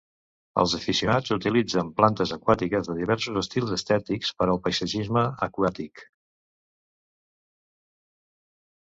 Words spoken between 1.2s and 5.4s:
utilitzen plantes aquàtiques de diversos estils estètics per al paisatgisme